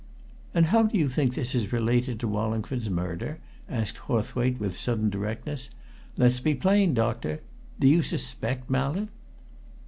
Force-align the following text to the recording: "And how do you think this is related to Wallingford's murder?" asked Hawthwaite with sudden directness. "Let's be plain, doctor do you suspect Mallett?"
"And 0.55 0.65
how 0.65 0.81
do 0.81 0.97
you 0.97 1.07
think 1.07 1.35
this 1.35 1.53
is 1.53 1.71
related 1.71 2.19
to 2.21 2.27
Wallingford's 2.27 2.89
murder?" 2.89 3.37
asked 3.69 3.97
Hawthwaite 4.07 4.59
with 4.59 4.75
sudden 4.75 5.11
directness. 5.11 5.69
"Let's 6.17 6.39
be 6.39 6.55
plain, 6.55 6.95
doctor 6.95 7.41
do 7.79 7.85
you 7.87 8.01
suspect 8.01 8.67
Mallett?" 8.67 9.09